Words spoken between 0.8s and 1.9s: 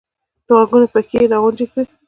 پکې یې را غونجې کړې!